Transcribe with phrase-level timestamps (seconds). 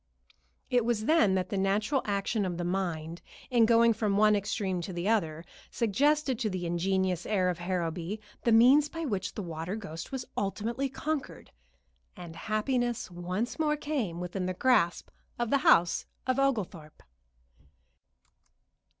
[0.71, 4.81] It was then that the natural action of the mind, in going from one extreme
[4.81, 9.43] to the other, suggested to the ingenious heir of Harrowby the means by which the
[9.43, 11.51] water ghost was ultimately conquered,
[12.17, 17.03] and happiness once more came within the grasp of the house of Oglethorpe.